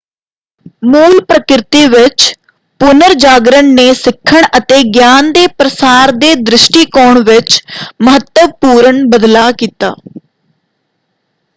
[0.85, 2.23] ਮੂਲ ਪ੍ਰਕਿਰਤੀ ਵਿੱਚ
[2.81, 7.61] ਪੁਨਰਜਾਗਰਨ ਨੇ ਸਿੱਖਣ ਅਤੇ ਗਿਆਨ ਦੇ ਪ੍ਰਸਾਰ ਦੇ ਦ੍ਰਿਸ਼ਟੀਕੋਣ ਵਿੱਚ
[8.01, 9.93] ਮਹੱਤਵਪੂਰਨ ਬਦਲਾਅ ਕੀਤਾ।